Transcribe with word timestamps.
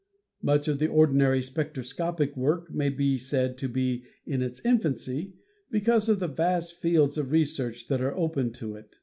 Much 0.41 0.67
of 0.67 0.79
the 0.79 0.87
ordinary 0.87 1.43
spectroscopic 1.43 2.35
work 2.35 2.73
may 2.73 2.89
be 2.89 3.19
said 3.19 3.55
to 3.55 3.69
be 3.69 4.03
in 4.25 4.41
its 4.41 4.59
infancy 4.65 5.35
because 5.69 6.09
of 6.09 6.19
the 6.19 6.27
vast 6.27 6.79
fields 6.81 7.19
of 7.19 7.29
research 7.31 7.87
that 7.87 8.01
are 8.01 8.17
open 8.17 8.51
to 8.51 8.75
it. 8.75 8.95